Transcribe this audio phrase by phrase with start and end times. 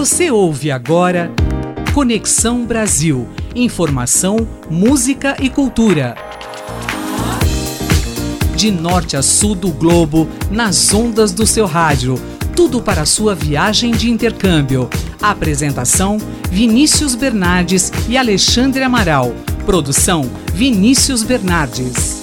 [0.00, 1.30] Você ouve agora
[1.92, 3.28] Conexão Brasil.
[3.54, 6.14] Informação, música e cultura.
[8.56, 12.14] De norte a sul do globo, nas ondas do seu rádio.
[12.56, 14.88] Tudo para sua viagem de intercâmbio.
[15.20, 16.16] Apresentação:
[16.50, 19.34] Vinícius Bernardes e Alexandre Amaral.
[19.66, 22.19] Produção: Vinícius Bernardes.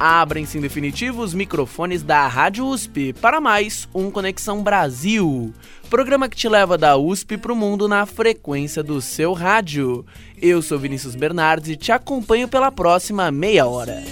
[0.00, 5.52] Abrem-se em definitivo os microfones da Rádio USP para mais um Conexão Brasil,
[5.90, 10.06] programa que te leva da USP para o mundo na frequência do seu rádio.
[10.40, 14.02] Eu sou Vinícius Bernardes e te acompanho pela próxima meia hora.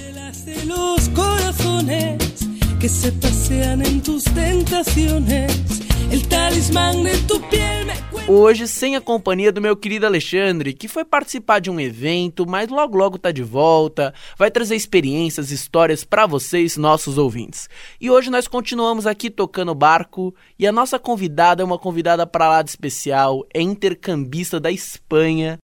[8.30, 12.68] Hoje sem a companhia do meu querido Alexandre, que foi participar de um evento, mas
[12.68, 17.70] logo logo tá de volta, vai trazer experiências, histórias para vocês, nossos ouvintes.
[17.98, 22.50] E hoje nós continuamos aqui tocando barco e a nossa convidada é uma convidada para
[22.50, 25.58] lá de especial, é intercambista da Espanha.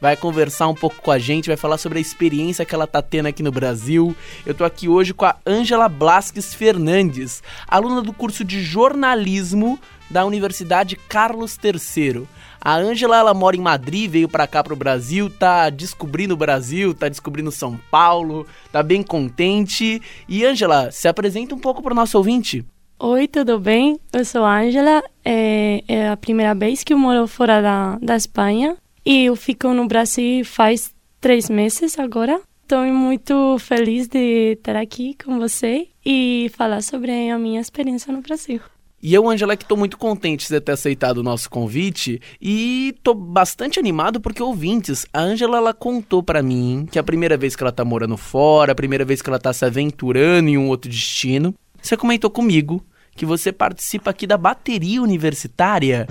[0.00, 3.02] Vai conversar um pouco com a gente, vai falar sobre a experiência que ela tá
[3.02, 4.14] tendo aqui no Brasil.
[4.46, 9.78] Eu tô aqui hoje com a Ângela Blasques Fernandes, aluna do curso de jornalismo
[10.10, 12.26] da Universidade Carlos III.
[12.60, 16.92] A Ângela, ela mora em Madrid, veio para cá pro Brasil, tá descobrindo o Brasil,
[16.92, 20.02] tá descobrindo São Paulo, tá bem contente.
[20.28, 22.64] E Ângela, se apresenta um pouco pro nosso ouvinte.
[23.00, 24.00] Oi, tudo bem?
[24.12, 28.16] Eu sou a Ângela, é, é, a primeira vez que eu moro fora da, da
[28.16, 28.76] Espanha.
[29.10, 32.42] E eu fico no Brasil faz três meses agora.
[32.62, 38.20] Estou muito feliz de estar aqui com você e falar sobre a minha experiência no
[38.20, 38.60] Brasil.
[39.02, 43.14] E eu, Angela, que estou muito contente de ter aceitado o nosso convite e estou
[43.14, 47.62] bastante animado porque ouvintes, a Angela ela contou para mim que a primeira vez que
[47.62, 50.90] ela está morando fora, a primeira vez que ela está se aventurando em um outro
[50.90, 51.54] destino.
[51.80, 52.84] Você comentou comigo
[53.16, 56.06] que você participa aqui da bateria universitária.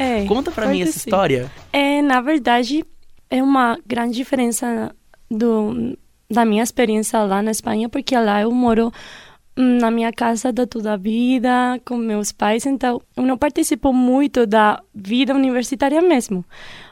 [0.00, 0.98] É, Conta para mim essa sim.
[0.98, 1.52] história.
[1.70, 2.82] É, na verdade,
[3.28, 4.96] é uma grande diferença
[5.30, 5.94] do,
[6.30, 8.90] da minha experiência lá na Espanha, porque lá eu moro
[9.58, 13.92] hum, na minha casa da toda a vida, com meus pais, então eu não participo
[13.92, 16.42] muito da vida universitária mesmo.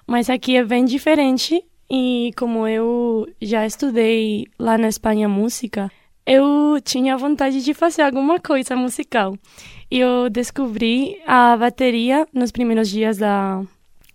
[0.06, 5.90] Mas aqui é bem diferente e como eu já estudei lá na Espanha música,
[6.28, 9.34] eu tinha vontade de fazer alguma coisa musical.
[9.90, 13.62] E eu descobri a bateria nos primeiros dias da,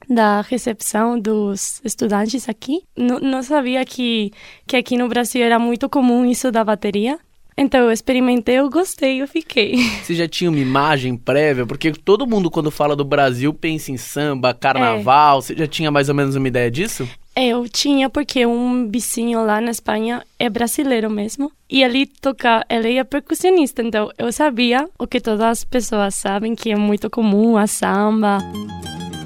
[0.08, 2.84] da recepção dos estudantes aqui.
[2.96, 4.32] Não, não sabia que,
[4.68, 7.18] que aqui no Brasil era muito comum isso da bateria.
[7.58, 9.78] Então eu experimentei, eu gostei, eu fiquei.
[10.04, 11.66] Você já tinha uma imagem prévia?
[11.66, 15.40] Porque todo mundo quando fala do Brasil pensa em samba, carnaval.
[15.40, 15.42] É.
[15.42, 17.10] Você já tinha mais ou menos uma ideia disso?
[17.36, 21.52] Eu tinha, porque um vizinho lá na Espanha é brasileiro mesmo.
[21.68, 26.54] E ele toca, ele é percussionista, então eu sabia o que todas as pessoas sabem,
[26.54, 28.38] que é muito comum, a samba,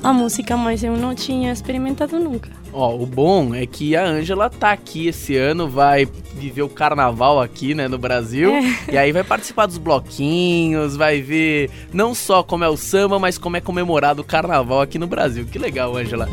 [0.02, 2.50] a música, mas eu não tinha experimentado nunca.
[2.72, 7.42] Ó, o bom é que a Ângela tá aqui esse ano, vai viver o carnaval
[7.42, 8.52] aqui, né, no Brasil.
[8.52, 8.94] É.
[8.94, 13.38] E aí vai participar dos bloquinhos, vai ver não só como é o samba, mas
[13.38, 15.46] como é comemorado o carnaval aqui no Brasil.
[15.46, 16.30] Que legal, Ângela.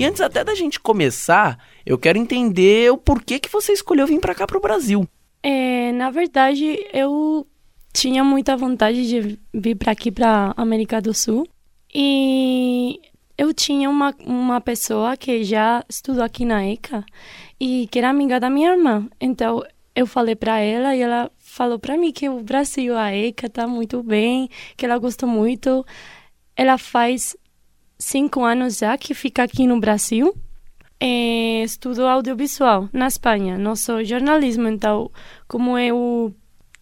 [0.00, 4.18] E antes até da gente começar, eu quero entender o porquê que você escolheu vir
[4.18, 5.06] para cá para o Brasil.
[5.42, 7.46] É, na verdade, eu
[7.92, 11.46] tinha muita vontade de vir para aqui para América do Sul
[11.94, 12.98] e
[13.36, 17.04] eu tinha uma, uma pessoa que já estudou aqui na ECA
[17.60, 19.06] e que era amiga da minha irmã.
[19.20, 19.62] Então
[19.94, 23.66] eu falei para ela e ela falou para mim que o Brasil, a ECA, tá
[23.68, 25.84] muito bem, que ela gostou muito.
[26.56, 27.36] Ela faz
[28.00, 30.34] cinco anos já que fica aqui no Brasil.
[30.98, 33.56] É, estudo audiovisual na Espanha.
[33.56, 35.10] Não sou jornalismo, então,
[35.46, 36.34] como eu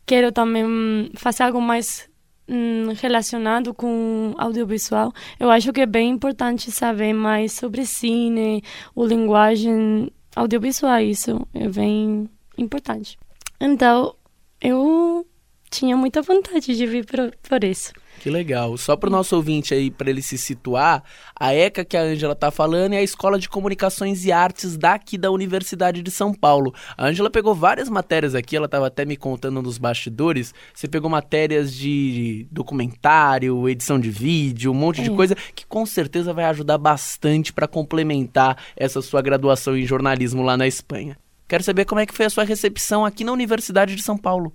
[0.07, 2.09] quero também fazer algo mais
[2.49, 8.63] hum, relacionado com audiovisual, eu acho que é bem importante saber mais sobre cine,
[8.95, 11.01] o linguagem audiovisual.
[11.01, 13.19] Isso é bem importante.
[13.61, 14.15] Então,
[14.61, 15.27] eu
[15.71, 17.93] tinha muita vontade de vir por, por isso.
[18.19, 18.77] Que legal.
[18.77, 21.05] Só para o nosso ouvinte aí, para ele se situar,
[21.39, 25.17] a ECA que a Ângela tá falando é a Escola de Comunicações e Artes daqui
[25.17, 26.75] da Universidade de São Paulo.
[26.97, 30.53] A Ângela pegou várias matérias aqui, ela estava até me contando nos bastidores.
[30.75, 35.15] Você pegou matérias de documentário, edição de vídeo, um monte de é.
[35.15, 40.57] coisa que com certeza vai ajudar bastante para complementar essa sua graduação em jornalismo lá
[40.57, 41.17] na Espanha.
[41.47, 44.53] Quero saber como é que foi a sua recepção aqui na Universidade de São Paulo.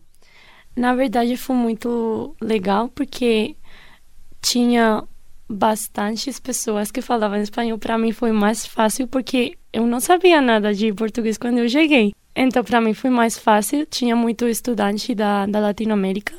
[0.75, 3.55] Na verdade, foi muito legal porque
[4.41, 5.03] tinha
[5.47, 7.77] bastantes pessoas que falavam espanhol.
[7.77, 12.13] Para mim foi mais fácil porque eu não sabia nada de português quando eu cheguei.
[12.35, 13.85] Então, para mim foi mais fácil.
[13.85, 16.33] Tinha muito estudante da, da Latinoamérica.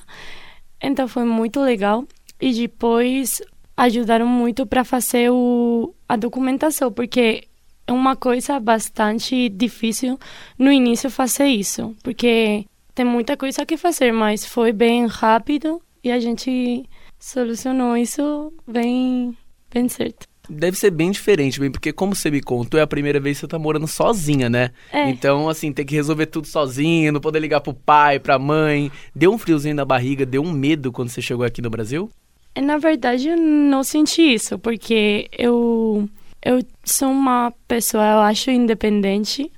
[0.83, 2.05] Então, foi muito legal.
[2.41, 3.41] E depois
[3.77, 7.45] ajudaram muito para fazer o, a documentação, porque
[7.87, 10.19] é uma coisa bastante difícil
[10.59, 12.65] no início fazer isso, porque
[12.95, 16.85] tem muita coisa que fazer, mas foi bem rápido e a gente
[17.19, 19.37] solucionou isso bem,
[19.73, 20.27] bem certo.
[20.49, 23.41] Deve ser bem diferente, bem, porque como você me contou, é a primeira vez que
[23.41, 24.71] você tá morando sozinha, né?
[24.93, 25.09] É.
[25.09, 28.93] Então, assim, tem que resolver tudo sozinha, não poder ligar pro pai, pra mãe.
[29.15, 32.11] Deu um friozinho na barriga, deu um medo quando você chegou aqui no Brasil?
[32.55, 36.07] É, na verdade, eu não senti isso, porque eu,
[36.45, 39.51] eu sou uma pessoa, eu acho, independente.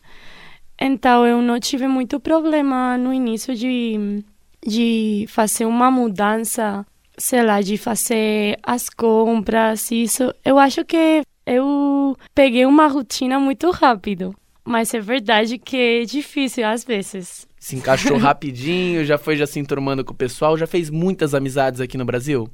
[0.78, 4.22] Então, eu não tive muito problema no início de,
[4.66, 6.84] de fazer uma mudança
[7.18, 10.34] sei lá, de fazer as compras, isso.
[10.44, 14.34] Eu acho que eu peguei uma rotina muito rápido.
[14.64, 17.46] Mas é verdade que é difícil às vezes.
[17.58, 21.80] Se encaixou rapidinho, já foi já se enturmando com o pessoal, já fez muitas amizades
[21.80, 22.48] aqui no Brasil?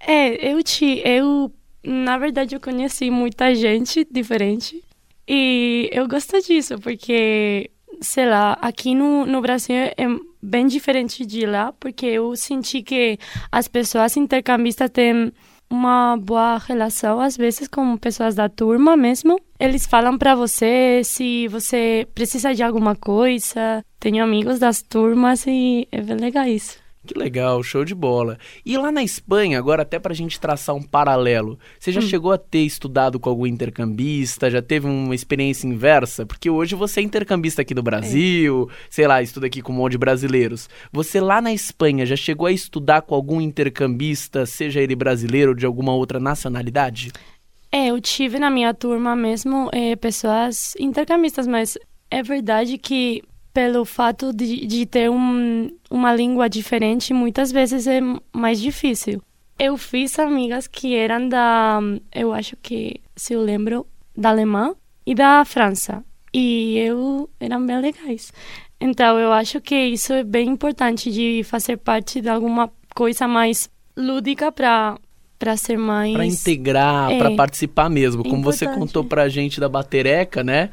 [0.00, 1.52] É, eu te, eu
[1.84, 4.82] na verdade eu conheci muita gente diferente
[5.28, 7.70] e eu gosto disso porque
[8.00, 10.06] sei lá, aqui no, no Brasil é
[10.42, 13.18] bem diferente de lá, porque eu senti que
[13.50, 15.32] as pessoas intercambistas têm
[15.70, 19.38] uma boa relação às vezes com pessoas da turma mesmo.
[19.58, 23.84] Eles falam para você se você precisa de alguma coisa.
[24.00, 26.78] Tenho amigos das turmas e é bem legal isso.
[27.08, 28.36] Que legal, show de bola.
[28.66, 32.06] E lá na Espanha, agora até pra gente traçar um paralelo, você já hum.
[32.06, 34.50] chegou a ter estudado com algum intercambista?
[34.50, 36.26] Já teve uma experiência inversa?
[36.26, 38.74] Porque hoje você é intercambista aqui no Brasil, é.
[38.90, 40.68] sei lá, estuda aqui com um monte de brasileiros.
[40.92, 45.56] Você lá na Espanha já chegou a estudar com algum intercambista, seja ele brasileiro ou
[45.56, 47.10] de alguma outra nacionalidade?
[47.72, 51.78] É, eu tive na minha turma mesmo é, pessoas intercambistas, mas
[52.10, 53.22] é verdade que
[53.52, 58.00] pelo fato de, de ter um, uma língua diferente, muitas vezes é
[58.32, 59.22] mais difícil.
[59.58, 61.80] Eu fiz amigas que eram da,
[62.14, 63.86] eu acho que, se eu lembro,
[64.16, 64.74] da Alemanha
[65.04, 66.04] e da França.
[66.32, 68.32] E eu eram bem legais.
[68.80, 73.68] Então, eu acho que isso é bem importante de fazer parte de alguma coisa mais
[73.96, 74.96] lúdica para
[75.38, 78.58] para ser mais para integrar, é, para participar mesmo, como importante.
[78.58, 80.70] você contou pra gente da batereca, né?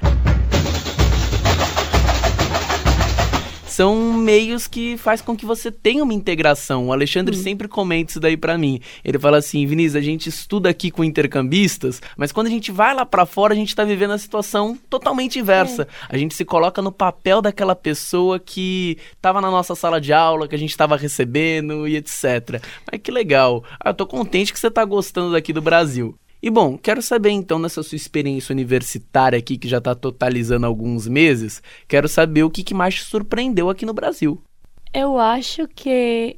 [3.75, 6.88] São meios que faz com que você tenha uma integração.
[6.88, 7.42] O Alexandre hum.
[7.42, 8.80] sempre comenta isso daí para mim.
[9.04, 12.95] Ele fala assim, Vinícius, a gente estuda aqui com intercambistas, mas quando a gente vai
[12.95, 15.83] lá para fora, a gente tá vivendo a situação totalmente inversa.
[16.10, 16.16] É.
[16.16, 20.48] A gente se coloca no papel daquela pessoa que tava na nossa sala de aula,
[20.48, 22.63] que a gente tava recebendo e etc.
[22.89, 23.62] Mas que legal.
[23.77, 26.18] Ah, eu tô contente que você tá gostando daqui do Brasil.
[26.46, 31.08] E bom, quero saber então nessa sua experiência universitária aqui, que já está totalizando alguns
[31.08, 34.40] meses, quero saber o que, que mais te surpreendeu aqui no Brasil.
[34.94, 36.38] Eu acho que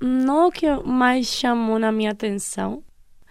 [0.00, 2.84] não o que mais chamou na minha atenção,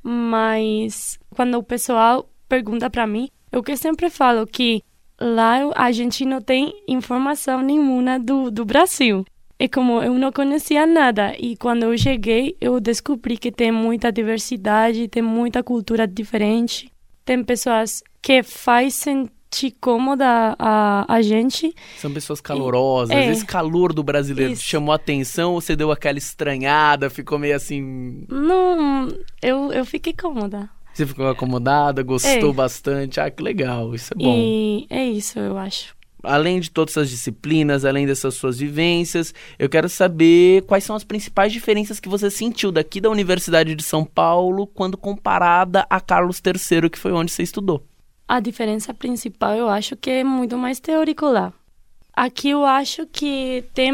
[0.03, 4.83] mas quando o pessoal pergunta para mim, eu que sempre falo que
[5.17, 9.25] lá a gente não tem informação nenhuma do, do Brasil.
[9.57, 14.11] E como eu não conhecia nada, e quando eu cheguei, eu descobri que tem muita
[14.11, 16.91] diversidade, tem muita cultura diferente,
[17.23, 21.73] tem pessoas que faz sentir cômoda a, a gente.
[21.97, 24.61] São pessoas calorosas, é, esse calor do brasileiro isso.
[24.61, 28.25] te chamou a atenção ou você deu aquela estranhada, ficou meio assim...
[28.27, 29.07] Não,
[29.41, 30.69] eu, eu fiquei cômoda.
[30.93, 32.53] Você ficou acomodada, gostou é.
[32.53, 34.35] bastante, ah, que legal, isso é bom.
[34.35, 35.94] E é isso, eu acho
[36.25, 41.03] além de todas essas disciplinas, além dessas suas vivências, eu quero saber quais são as
[41.03, 46.41] principais diferenças que você sentiu daqui da Universidade de São Paulo quando comparada a Carlos
[46.45, 47.83] III, que foi onde você estudou.
[48.27, 51.53] A diferença principal eu acho que é muito mais teórico lá.
[52.15, 53.91] Aqui eu acho que tem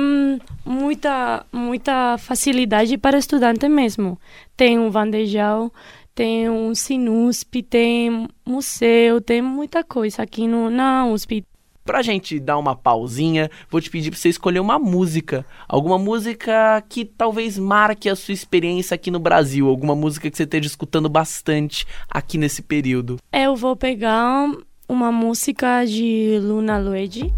[0.63, 4.17] muita muita facilidade para estudante mesmo.
[4.55, 5.73] Tem um Vandejal,
[6.13, 11.43] tem um Sinusp, tem museu, tem muita coisa aqui no, na USP.
[11.83, 15.45] Pra gente dar uma pausinha, vou te pedir pra você escolher uma música.
[15.67, 19.67] Alguma música que talvez marque a sua experiência aqui no Brasil.
[19.67, 23.17] Alguma música que você esteja escutando bastante aqui nesse período.
[23.33, 24.51] Eu vou pegar
[24.87, 27.33] uma música de Luna Luigi.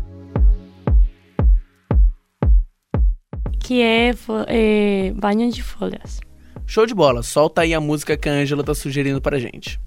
[3.60, 4.12] Que é,
[4.48, 6.20] é Banho de Folhas.
[6.68, 7.24] Show de bola.
[7.24, 9.80] Solta aí a música que a Ângela tá sugerindo pra gente.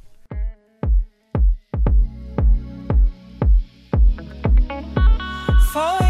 [5.77, 6.06] Foi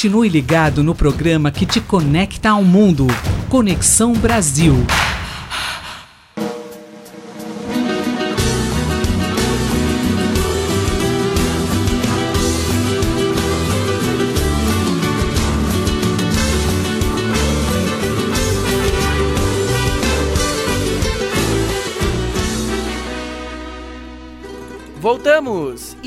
[0.00, 3.06] Continue ligado no programa que te conecta ao mundo.
[3.50, 4.74] Conexão Brasil.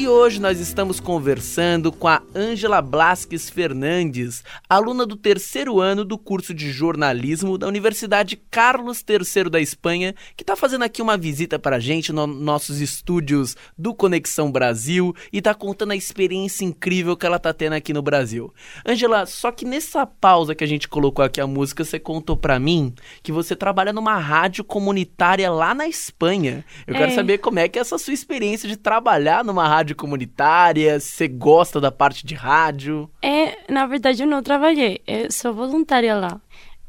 [0.03, 6.17] E hoje nós estamos conversando com a Ângela Blasques Fernandes, aluna do terceiro ano do
[6.17, 11.57] curso de jornalismo da Universidade Carlos III da Espanha, que está fazendo aqui uma visita
[11.57, 17.15] para a gente nos nossos estúdios do Conexão Brasil e está contando a experiência incrível
[17.15, 18.53] que ela está tendo aqui no Brasil.
[18.85, 22.59] Ângela, só que nessa pausa que a gente colocou aqui a música, você contou para
[22.59, 22.93] mim
[23.23, 26.65] que você trabalha numa rádio comunitária lá na Espanha.
[26.85, 27.15] Eu quero É.
[27.15, 31.27] saber como é que é essa sua experiência de trabalhar numa rádio comunitária, se você
[31.27, 33.09] gosta da parte de rádio.
[33.21, 36.39] É, na verdade, eu não trabalhei, eu sou voluntária lá.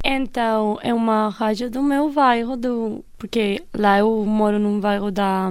[0.05, 5.51] Então, é uma rádio do meu bairro, do, porque lá eu moro num bairro da,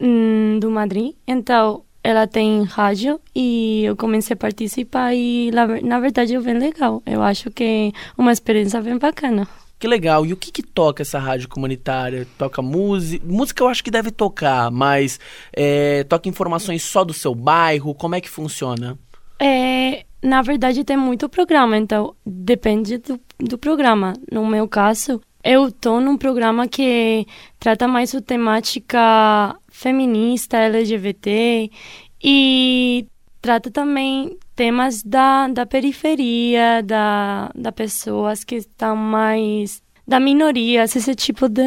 [0.00, 1.14] hum, do Madrid.
[1.26, 7.02] Então, ela tem rádio e eu comecei a participar e, na verdade, é bem legal.
[7.06, 9.46] Eu acho que é uma experiência bem bacana.
[9.82, 10.24] Que legal.
[10.24, 12.24] E o que que toca essa rádio comunitária?
[12.38, 13.26] Toca música?
[13.26, 15.18] Música eu acho que deve tocar, mas
[15.52, 17.92] é, toca informações só do seu bairro?
[17.92, 18.96] Como é que funciona?
[19.40, 24.12] É, na verdade, tem muito programa, então depende do, do programa.
[24.30, 27.26] No meu caso, eu tô num programa que
[27.58, 31.68] trata mais sobre temática feminista, LGBT
[32.22, 33.04] e
[33.40, 41.14] trata também temas da, da periferia, da, da pessoas que estão mais da minorias, esse
[41.16, 41.62] tipo de,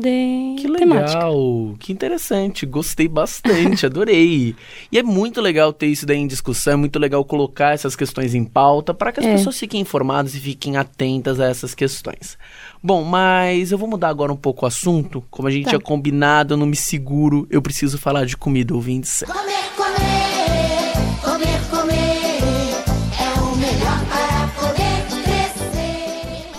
[0.00, 1.18] de Que temática.
[1.18, 4.56] legal, que interessante, gostei bastante, adorei.
[4.90, 8.34] E é muito legal ter isso daí em discussão, é muito legal colocar essas questões
[8.34, 9.32] em pauta para que as É.
[9.32, 12.36] pessoas fiquem informadas e fiquem atentas a essas questões.
[12.82, 15.22] Bom, mas eu vou mudar agora um pouco o assunto.
[15.30, 15.70] Como a gente Tá.
[15.70, 19.22] tinha combinado, eu não me seguro, eu preciso falar de comida, ouvintes.
[19.26, 20.29] Comer, comer,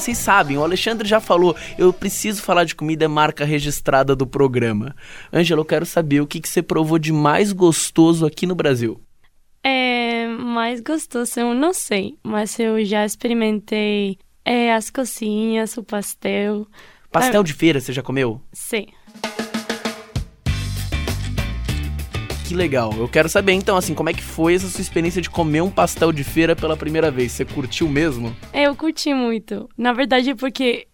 [0.02, 4.26] Vocês sabem, o Alexandre já falou, eu preciso falar de comida, é marca registrada do
[4.26, 4.96] programa.
[5.32, 9.00] Ângela, eu quero saber o que, que você provou de mais gostoso aqui no Brasil.
[9.64, 16.66] É mais gostoso, eu não sei, mas eu já experimentei é, as cozinhas, o pastel.
[17.12, 18.42] Pastel de feira, você já comeu?
[18.52, 18.88] Sim.
[22.52, 22.94] Que legal.
[22.98, 25.72] Eu quero saber então, assim, como é que foi essa sua experiência de comer um
[25.72, 27.32] pastel de feira pela primeira vez?
[27.32, 28.36] Você curtiu mesmo?
[28.54, 29.70] Eu curti muito.
[29.78, 30.86] Na verdade, porque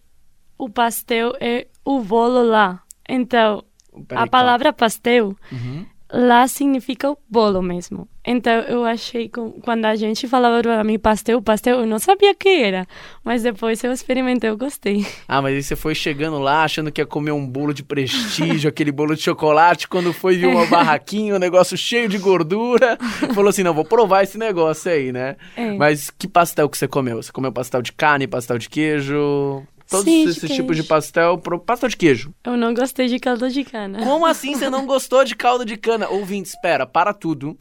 [0.56, 2.80] o pastel é o bolo lá.
[3.08, 3.64] Então,
[4.06, 5.84] Peraí, a palavra pastel Uhum.
[6.12, 8.08] Lá significa o bolo mesmo.
[8.24, 12.32] Então, eu achei, com- quando a gente falava para mim pastel, pastel, eu não sabia
[12.32, 12.86] o que era.
[13.24, 15.06] Mas depois eu experimentei, eu gostei.
[15.26, 18.68] Ah, mas aí você foi chegando lá achando que ia comer um bolo de prestígio,
[18.68, 22.98] aquele bolo de chocolate, quando foi viu uma barraquinha, um negócio cheio de gordura,
[23.34, 25.36] falou assim, não, vou provar esse negócio aí, né?
[25.56, 25.72] É.
[25.76, 27.22] Mas que pastel que você comeu?
[27.22, 29.62] Você comeu pastel de carne, pastel de queijo?
[29.88, 31.58] Todos Sim, de esses tipos de pastel, pro...
[31.58, 32.34] pastel de queijo.
[32.44, 33.98] Eu não gostei de caldo de cana.
[34.00, 36.08] Como assim você não gostou de caldo de cana?
[36.08, 37.56] Ouvinte, espera, para tudo.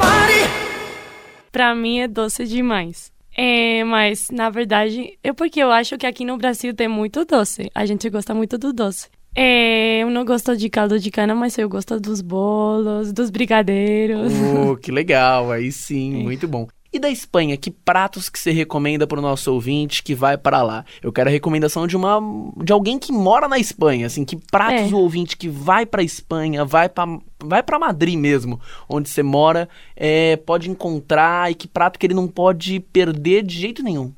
[1.52, 3.12] Pra mim é doce demais.
[3.36, 7.70] É, mas, na verdade, eu porque eu acho que aqui no Brasil tem muito doce.
[7.74, 9.08] A gente gosta muito do doce.
[9.34, 14.34] É, eu não gosto de caldo de cana, mas eu gosto dos bolos, dos brigadeiros.
[14.68, 16.68] Oh, que legal, aí sim, muito bom.
[16.92, 20.64] E da Espanha, que pratos que você recomenda para o nosso ouvinte que vai para
[20.64, 20.86] lá?
[21.02, 22.20] Eu quero a recomendação de uma
[22.64, 24.96] de alguém que mora na Espanha, assim, que pratos É.
[24.96, 29.68] o ouvinte que vai para Espanha, vai para vai para Madrid mesmo, onde você mora,
[29.96, 34.12] é, pode encontrar e que prato que ele não pode perder de jeito nenhum.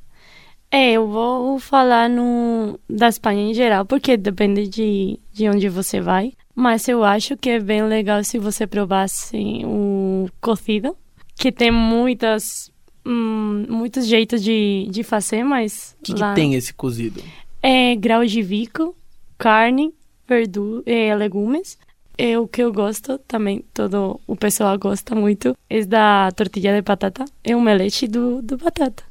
[0.71, 5.99] É, eu vou falar no, da Espanha em geral, porque depende de, de onde você
[5.99, 6.33] vai.
[6.53, 10.95] Mas eu acho que é bem legal se você provasse o cocido,
[11.39, 12.69] que tem muitas,
[13.05, 17.23] hum, muitos jeitos de, de fazer, mas O que, que lá tem esse cozido?
[17.63, 18.95] é grau de bico,
[19.37, 19.93] carne,
[20.27, 21.77] verdura, é, legumes.
[22.17, 26.81] É o que eu gosto também, todo o pessoal gosta muito, é da tortilha de
[26.81, 29.03] batata, é um melete do, do batata.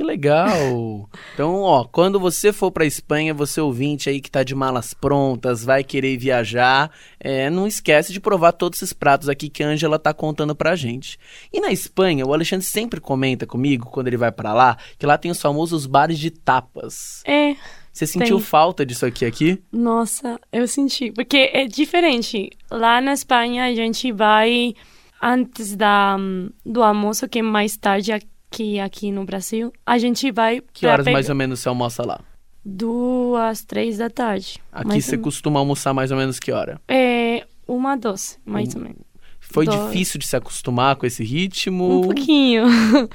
[0.00, 1.10] Que legal!
[1.34, 5.62] Então, ó, quando você for pra Espanha, você ouvinte aí que tá de malas prontas,
[5.62, 6.90] vai querer viajar,
[7.20, 10.74] é, não esquece de provar todos esses pratos aqui que a Ângela tá contando pra
[10.74, 11.18] gente.
[11.52, 15.18] E na Espanha, o Alexandre sempre comenta comigo, quando ele vai pra lá, que lá
[15.18, 17.22] tem os famosos bares de tapas.
[17.26, 17.54] É,
[17.92, 18.46] Você sentiu Tem.
[18.46, 19.62] falta disso aqui aqui?
[19.70, 21.12] Nossa, eu senti.
[21.12, 22.48] Porque é diferente.
[22.70, 24.72] Lá na Espanha a gente vai
[25.20, 26.16] antes da,
[26.64, 28.12] do almoço, que é mais tarde
[28.52, 29.72] aqui, aqui no Brasil.
[29.86, 32.20] A gente vai Que horas mais ou menos você almoça lá?
[32.64, 34.58] duas, três da tarde.
[34.70, 36.80] Aqui Mais você ou- costuma almoçar mais ou menos que hora?
[36.88, 39.00] É uma doce, mais Um- ou menos.
[39.40, 39.86] Foi Dois.
[39.92, 41.98] difícil de se acostumar com esse ritmo?
[41.98, 42.64] Um pouquinho.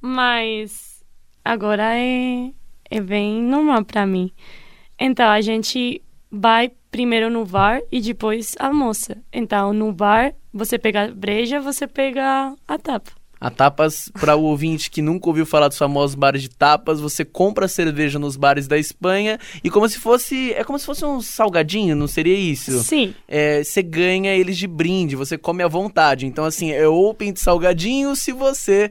[0.00, 1.02] Mas
[1.44, 2.50] agora é,
[2.90, 4.30] é bem normal pra mim.
[4.98, 9.16] Então a gente vai primeiro no bar e depois almoça.
[9.32, 13.12] Então no bar você pega a breja, você pega a tapa.
[13.40, 17.24] A tapas, para o ouvinte que nunca ouviu falar dos famosos bares de tapas, você
[17.24, 20.52] compra cerveja nos bares da Espanha e como se fosse.
[20.54, 22.82] É como se fosse um salgadinho, não seria isso?
[22.82, 26.26] Sim, É, você ganha eles de brinde, você come à vontade.
[26.26, 28.90] Então, assim, é open de salgadinho se você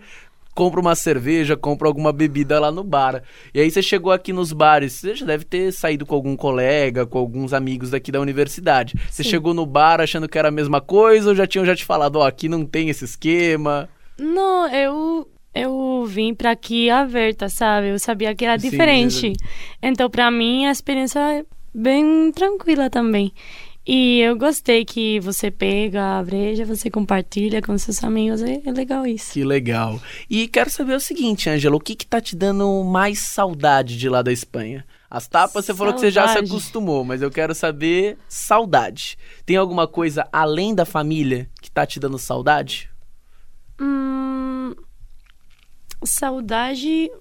[0.57, 3.21] compra uma cerveja, compra alguma bebida lá no bar.
[3.53, 7.05] E aí você chegou aqui nos bares, você já deve ter saído com algum colega,
[7.05, 8.95] com alguns amigos daqui da universidade.
[9.07, 9.29] Você Sim.
[9.29, 12.15] chegou no bar achando que era a mesma coisa ou já tinham já te falado,
[12.15, 13.87] ó, aqui não tem esse esquema?
[14.17, 17.89] Não, eu eu vim pra aqui aberta, sabe?
[17.89, 19.33] Eu sabia que era Sim, diferente.
[19.81, 23.33] Então pra mim a experiência é bem tranquila também.
[23.89, 28.71] E eu gostei que você pega a breja, você compartilha com seus amigos, é, é
[28.71, 29.31] legal isso.
[29.31, 29.97] Que legal.
[30.29, 34.09] E quero saber o seguinte, Ângela, o que que tá te dando mais saudade de
[34.09, 34.85] lá da Espanha?
[35.09, 36.51] As tapas você falou que você já se Saudade.
[36.51, 39.17] acostumou, mas eu quero saber saudade.
[39.45, 42.89] Tem alguma coisa além da família que tá te dando saudade?
[43.79, 44.73] Hum,
[46.03, 47.11] saudade,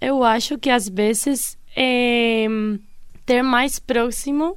[0.00, 2.46] eu acho que às vezes é
[3.24, 4.56] ter mais próximo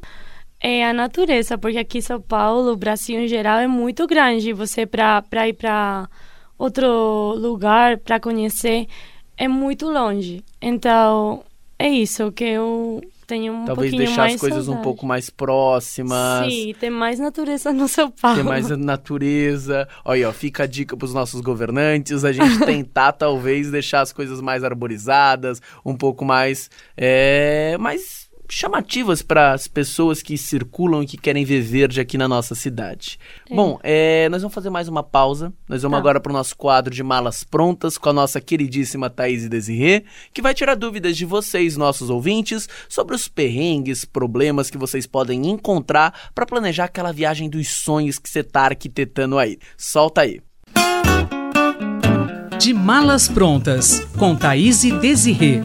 [0.60, 4.52] é a natureza, porque aqui em São Paulo, o Brasil em geral é muito grande.
[4.54, 6.10] Você para ir para
[6.58, 8.88] outro lugar para conhecer
[9.38, 10.44] é muito longe.
[10.62, 11.44] Então
[11.78, 14.84] é isso que eu tenho um Talvez deixar as coisas um saudade.
[14.84, 16.52] pouco mais próximas.
[16.52, 18.38] Sim, tem mais natureza no São Paulo.
[18.38, 19.88] Ter mais natureza.
[20.04, 24.42] Olha, ó, fica a dica pros nossos governantes, a gente tentar talvez deixar as coisas
[24.42, 31.18] mais arborizadas, um pouco mais, é, mais chamativas para as pessoas que circulam e que
[31.18, 33.18] querem ver verde aqui na nossa cidade.
[33.50, 35.54] Bom, é, nós vamos fazer mais uma pausa.
[35.68, 36.00] Nós vamos Tá.
[36.00, 40.04] agora para o nosso quadro de malas prontas com a nossa queridíssima Thaís Desirê,
[40.34, 45.50] que vai tirar dúvidas de vocês, nossos ouvintes, sobre os perrengues, problemas que vocês podem
[45.50, 49.58] encontrar para planejar aquela viagem dos sonhos que você tá arquitetando aí.
[49.78, 50.42] Solta aí.
[52.60, 55.62] De Malas Prontas, com Thaís Desirê.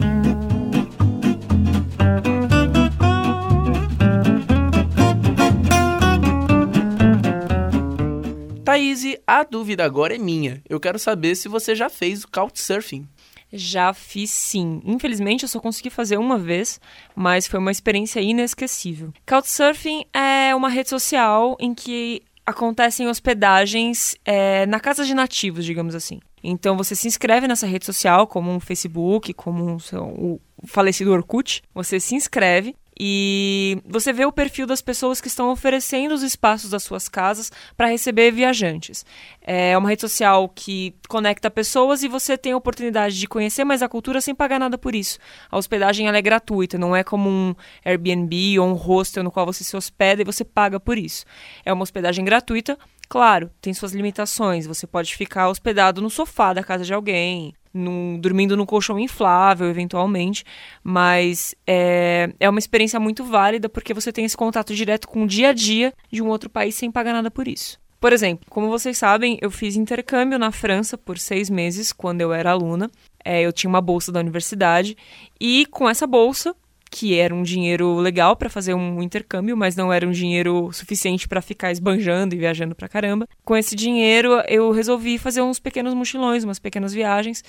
[8.71, 10.61] Thaís, a dúvida agora é minha.
[10.69, 13.05] Eu quero saber se você já fez o Couchsurfing.
[13.51, 14.81] Já fiz sim.
[14.85, 16.79] Infelizmente eu só consegui fazer uma vez,
[17.13, 19.11] mas foi uma experiência inesquecível.
[19.27, 25.93] Couchsurfing é uma rede social em que acontecem hospedagens é, na casa de nativos, digamos
[25.93, 26.21] assim.
[26.41, 31.61] Então você se inscreve nessa rede social, como um Facebook, como um, o falecido Orkut.
[31.73, 36.69] Você se inscreve e você vê o perfil das pessoas que estão oferecendo os espaços
[36.69, 39.03] das suas casas para receber viajantes.
[39.41, 43.81] É uma rede social que conecta pessoas e você tem a oportunidade de conhecer mais
[43.81, 45.17] a cultura sem pagar nada por isso.
[45.49, 49.63] A hospedagem é gratuita, não é como um Airbnb ou um hostel no qual você
[49.63, 51.25] se hospeda e você paga por isso.
[51.65, 52.77] É uma hospedagem gratuita,
[53.09, 54.67] claro, tem suas limitações.
[54.67, 59.69] Você pode ficar hospedado no sofá da casa de alguém, num- dormindo num colchão inflável,
[59.69, 60.43] eventualmente,
[60.83, 65.27] mas é, é uma experiência muito válida porque você tem esse contato direto com o
[65.27, 67.79] dia a dia de um outro país sem pagar nada por isso.
[67.99, 72.33] Por exemplo, como vocês sabem, eu fiz intercâmbio na França por seis meses quando eu
[72.33, 72.89] era aluna.
[73.23, 74.97] É, eu tinha uma bolsa da universidade
[75.39, 76.55] e com essa bolsa
[76.91, 81.25] que era um dinheiro legal para fazer um intercâmbio, mas não era um dinheiro suficiente
[81.25, 83.27] para ficar esbanjando e viajando pra caramba.
[83.45, 87.43] Com esse dinheiro, eu resolvi fazer uns pequenos mochilões, umas pequenas viagens,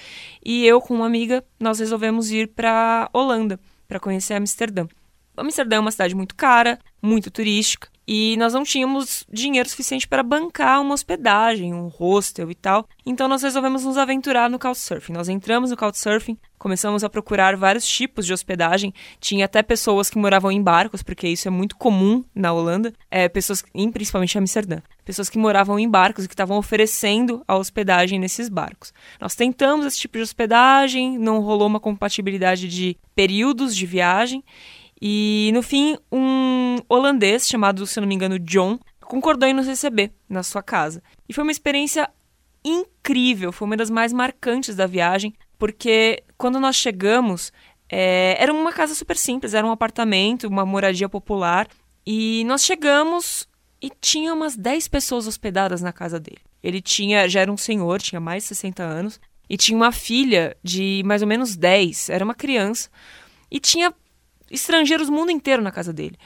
[0.45, 4.87] e eu com uma amiga, nós resolvemos ir para Holanda para conhecer Amsterdã.
[5.37, 10.23] Amsterdã é uma cidade muito cara, muito turística, e nós não tínhamos dinheiro suficiente para
[10.23, 12.89] bancar uma hospedagem, um hostel e tal.
[13.07, 15.13] Então nós resolvemos nos aventurar no Couchsurfing.
[15.13, 18.93] Nós entramos no Couchsurfing, começamos a procurar vários tipos de hospedagem.
[19.21, 23.29] Tinha até pessoas que moravam em barcos, porque isso é muito comum na Holanda, é,
[23.29, 24.81] pessoas, em, principalmente Amsterdã.
[25.05, 28.93] Pessoas que moravam em barcos e que estavam oferecendo a hospedagem nesses barcos.
[29.21, 34.45] Nós tentamos esse tipo de hospedagem, não rolou uma compatibilidade de períodos de viagem.
[35.05, 40.13] E no fim, um holandês chamado, se não me engano, John, concordou em nos receber
[40.29, 41.03] na sua casa.
[41.29, 42.09] E foi uma experiência
[42.65, 47.53] incrível, foi uma das mais marcantes da viagem, porque quando nós chegamos,
[47.89, 51.69] é, era uma casa super simples, era um apartamento, uma moradia popular,
[52.07, 53.49] e nós chegamos
[53.81, 56.41] e tinha umas 10 pessoas hospedadas na casa dele.
[56.63, 60.57] Ele tinha, já era um senhor, tinha mais de 60 anos, e tinha uma filha
[60.63, 62.89] de mais ou menos 10, era uma criança,
[63.51, 63.93] e tinha
[64.51, 66.17] estrangeiros do mundo inteiro na casa dele.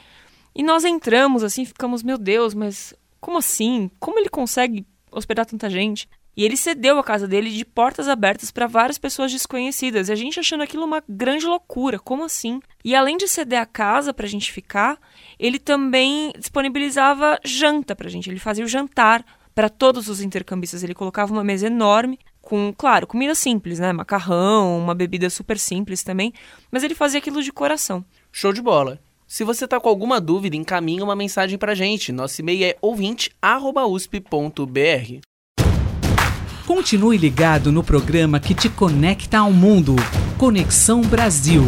[0.57, 2.91] E nós entramos assim, ficamos, meu Deus, mas
[3.21, 3.91] como assim?
[3.99, 6.09] Como ele consegue hospedar tanta gente?
[6.35, 10.09] E ele cedeu a casa dele de portas abertas para várias pessoas desconhecidas.
[10.09, 11.99] E a gente achando aquilo uma grande loucura.
[11.99, 12.59] Como assim?
[12.83, 14.97] E além de ceder a casa pra gente ficar,
[15.37, 18.27] ele também disponibilizava janta pra gente.
[18.27, 20.81] Ele fazia o jantar para todos os intercambistas.
[20.81, 23.93] Ele colocava uma mesa enorme com, claro, comida simples, né?
[23.93, 26.33] Macarrão, uma bebida super simples também.
[26.71, 28.03] Mas ele fazia aquilo de coração.
[28.31, 28.99] Show de bola.
[29.27, 32.13] Se você tá com alguma dúvida, encaminha uma mensagem pra gente.
[32.13, 35.19] Nosso e-mail é ouvinte@usp.br.
[36.65, 39.97] Continue ligado no programa que te conecta ao mundo.
[40.37, 41.63] Conexão Brasil.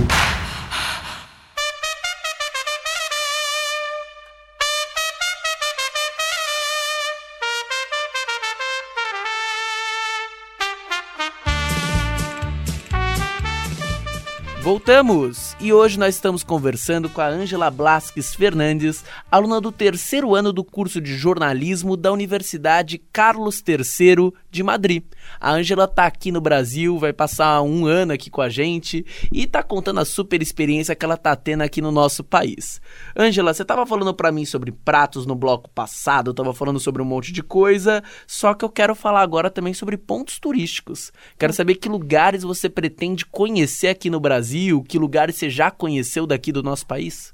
[14.90, 15.56] Voltamos!
[15.60, 20.64] E hoje nós estamos conversando com a Ângela Blasques Fernandes, aluna do terceiro ano do
[20.64, 25.04] curso de jornalismo da Universidade Carlos III de Madrid.
[25.40, 29.46] A Ângela tá aqui no Brasil, vai passar um ano aqui com a gente e
[29.46, 32.82] tá contando a super experiência que ela tá tendo aqui no nosso país.
[33.18, 37.02] Ângela, você tava falando para mim sobre pratos no bloco passado, eu tava falando sobre
[37.02, 41.12] um monte de coisa, só que eu quero falar agora também sobre pontos turísticos.
[41.38, 46.26] Quero saber que lugares você pretende conhecer aqui no Brasil, que lugares você já conheceu
[46.26, 47.34] daqui do nosso país?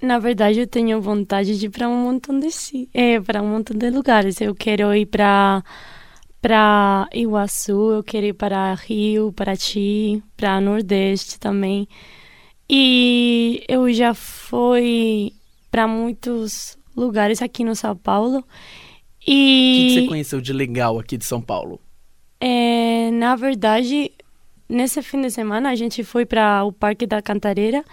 [0.00, 3.48] Na verdade, eu tenho vontade de ir para um montão de si, é, para um
[3.48, 4.40] montão de lugares.
[4.40, 5.64] Eu quero ir para
[6.40, 11.88] para Iguaçu, eu quero ir para Rio, Paraty, para Nordeste também.
[12.68, 15.32] E eu já fui
[15.70, 18.38] para muitos lugares aqui no São Paulo.
[18.40, 18.44] O
[19.70, 21.80] que, que você E conheceu de legal aqui de São Paulo?
[22.40, 24.12] é, na verdade,
[24.68, 27.84] nesse fim de semana a gente foi para o Parque da Cantareira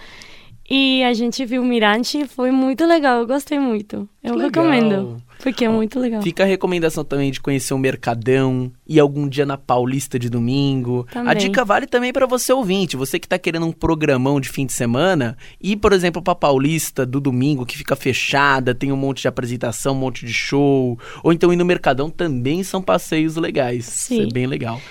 [0.67, 4.09] e a gente viu o Mirante, foi muito legal, eu gostei muito.
[4.23, 4.63] Eu legal.
[4.63, 6.23] recomendo, porque é muito legal.
[6.23, 11.05] Fica a recomendação também de conhecer o Mercadão e algum dia na Paulista de domingo.
[11.11, 11.37] A Também.
[11.37, 14.73] dica vale também para você ouvinte, você que tá querendo um programão de fim de
[14.73, 19.27] semana, ir, por exemplo, pra Paulista do domingo, que fica fechada, tem um monte de
[19.27, 23.85] apresentação, um monte de show, ou então ir no Mercadão também são passeios legais.
[23.85, 24.21] Sim.
[24.21, 24.81] Isso é bem legal.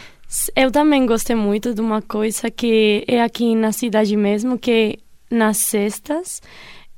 [0.56, 4.98] Eu também gostei muito de uma coisa que é aqui na cidade mesmo, que
[5.34, 6.40] nas sextas,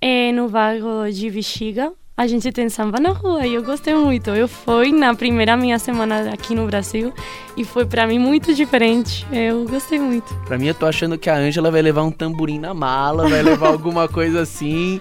[0.00, 4.30] é no bairro de Bexiga, a gente tem samba na rua e eu gostei muito.
[4.30, 7.12] Eu fui na primeira minha semana aqui no Brasil
[7.56, 9.26] e foi para mim muito diferente.
[9.30, 10.34] Eu gostei muito.
[10.46, 13.42] Pra mim, eu tô achando que a Ângela vai levar um tamborim na mala, vai
[13.42, 14.98] levar alguma coisa assim.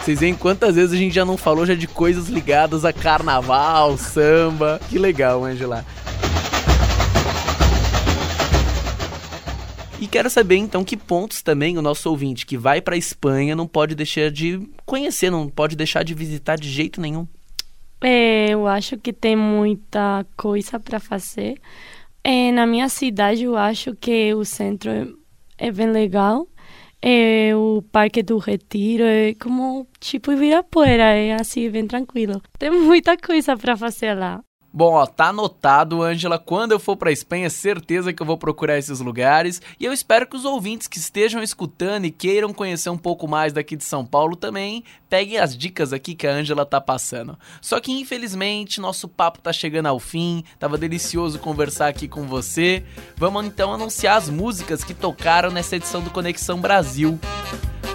[0.00, 3.98] Vocês veem quantas vezes a gente já não falou já de coisas ligadas a carnaval,
[3.98, 4.80] samba.
[4.88, 5.84] Que legal, Ângela.
[10.00, 13.66] E quero saber então que pontos também o nosso ouvinte que vai pra Espanha não
[13.66, 17.28] pode deixar de conhecer, não pode deixar de visitar de jeito nenhum.
[18.00, 21.60] É, eu acho que tem muita coisa para fazer.
[22.24, 25.06] É, na minha cidade, eu acho que o centro é,
[25.58, 26.48] é bem legal.
[27.02, 32.40] É, o Parque do Retiro é como tipo Ibirapuera, é assim, bem tranquilo.
[32.58, 34.42] Tem muita coisa para fazer lá.
[34.72, 36.38] Bom, ó, tá anotado, Ângela.
[36.38, 39.60] Quando eu for pra Espanha, certeza que eu vou procurar esses lugares.
[39.80, 43.52] E eu espero que os ouvintes que estejam escutando e queiram conhecer um pouco mais
[43.52, 47.36] daqui de São Paulo também peguem as dicas aqui que a Ângela tá passando.
[47.60, 50.44] Só que infelizmente nosso papo tá chegando ao fim.
[50.56, 52.84] Tava delicioso conversar aqui com você.
[53.16, 57.18] Vamos então anunciar as músicas que tocaram nessa edição do Conexão Brasil.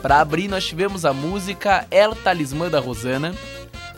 [0.02, 3.34] Para abrir, nós tivemos a música El Talismã da Rosana.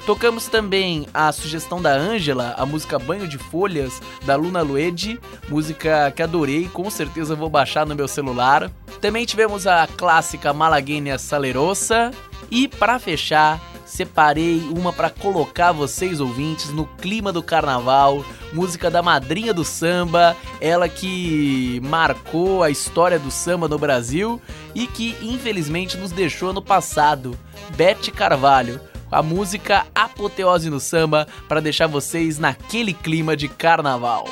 [0.07, 6.13] Tocamos também a sugestão da Ângela, a música Banho de Folhas, da Luna Luede, música
[6.15, 8.71] que adorei, com certeza vou baixar no meu celular.
[9.01, 12.11] Também tivemos a clássica Malaguinha Salerosa.
[12.49, 19.01] E para fechar, separei uma para colocar vocês ouvintes no clima do carnaval, música da
[19.01, 24.41] madrinha do samba, ela que marcou a história do samba no Brasil
[24.73, 27.37] e que infelizmente nos deixou no passado,
[27.75, 28.79] Bete Carvalho
[29.11, 34.25] a música Apoteose no Samba para deixar vocês naquele clima de carnaval.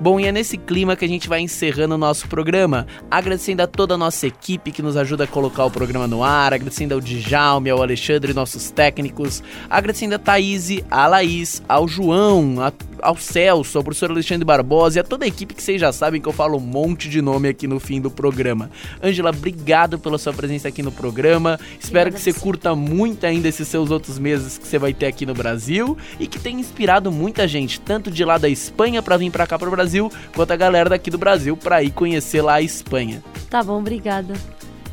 [0.00, 3.66] Bom, e é nesse clima que a gente vai encerrando o nosso programa, agradecendo a
[3.66, 7.02] toda a nossa equipe que nos ajuda a colocar o programa no ar, agradecendo ao
[7.02, 13.78] Djalme, ao Alexandre, nossos técnicos, agradecendo a Thaís, a Laís, ao João, a ao Celso,
[13.78, 16.32] ao professor Alexandre Barbosa e a toda a equipe que vocês já sabem que eu
[16.32, 18.70] falo um monte de nome aqui no fim do programa.
[19.02, 21.58] Ângela, obrigado pela sua presença aqui no programa.
[21.78, 25.24] Espero que você curta muito ainda esses seus outros meses que você vai ter aqui
[25.26, 29.30] no Brasil e que tenha inspirado muita gente, tanto de lá da Espanha para vir
[29.30, 32.54] para cá para o Brasil, quanto a galera daqui do Brasil para ir conhecer lá
[32.54, 33.22] a Espanha.
[33.48, 34.34] Tá bom, obrigada.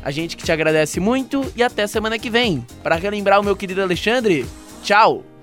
[0.02, 2.64] A gente que te agradece muito e até semana que vem.
[2.82, 4.46] Para relembrar o meu querido Alexandre,
[4.82, 5.37] tchau!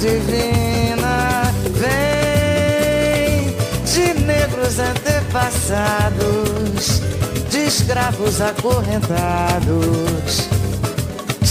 [0.00, 1.52] Divina.
[1.78, 7.02] Vem de negros antepassados,
[7.50, 10.48] de escravos acorrentados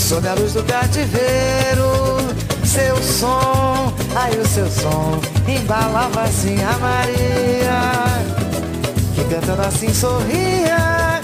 [0.10, 2.18] sob a luz do cativeiro.
[2.66, 8.06] Seu som, ai o seu som, embalava assim a Maria,
[9.14, 11.22] que cantando assim sorria,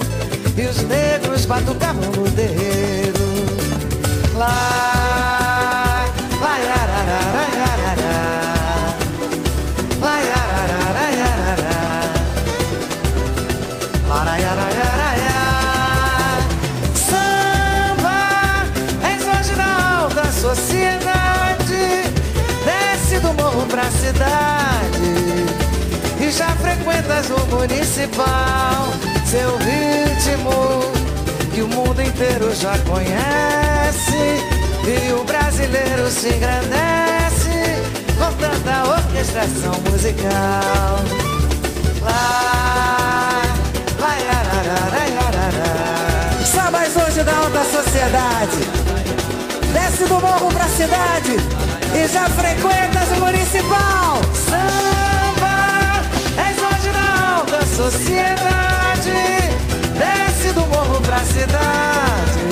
[0.56, 3.26] e os negros batucavam no terreiro.
[4.34, 5.05] Lá,
[23.90, 25.46] cidade
[26.20, 28.92] e já frequentas o municipal.
[29.24, 30.82] Seu ritmo
[31.52, 34.40] que o mundo inteiro já conhece
[34.84, 37.82] e o brasileiro se engrandece
[38.18, 41.00] com tanta orquestração musical.
[42.02, 43.42] Lá,
[44.00, 46.30] lá, yarararararará.
[46.44, 48.58] Sabas hoje da alta sociedade,
[49.72, 51.36] desce do morro pra cidade
[51.94, 54.20] e já frequentas o municipal.
[54.34, 56.02] Samba,
[56.36, 59.12] és hoje da sociedade,
[59.98, 62.46] desce do morro pra cidade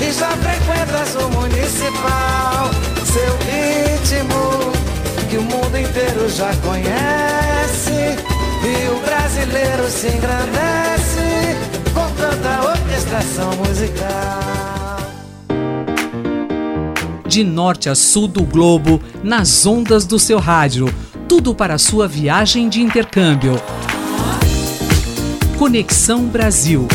[0.00, 2.70] e já frequentas o municipal.
[3.04, 4.72] Seu ritmo
[5.30, 8.16] que o mundo inteiro já conhece
[8.64, 11.56] e o brasileiro se engrandece
[11.92, 14.83] com tanta orquestração musical.
[17.34, 20.86] De norte a sul do globo, nas ondas do seu rádio.
[21.28, 23.60] Tudo para sua viagem de intercâmbio.
[25.58, 26.86] Conexão Brasil.